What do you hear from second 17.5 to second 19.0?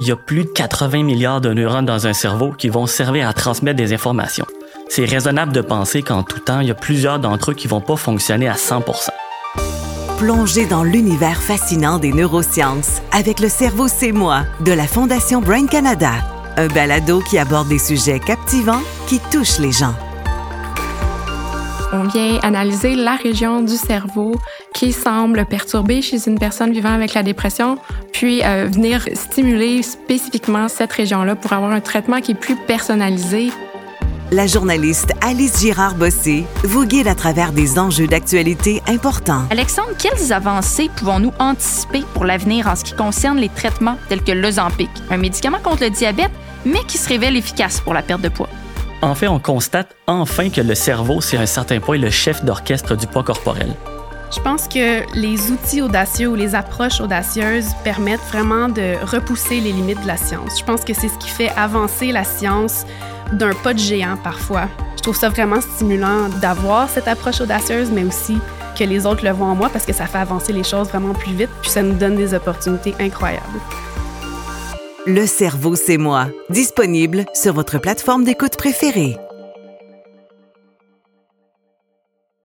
des sujets captivants